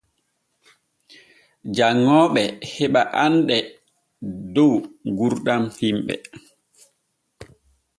[1.75, 2.41] Janŋooɓe
[2.73, 3.57] heɓa anɗe
[4.53, 4.73] dow
[5.17, 6.15] gurdam himɓe.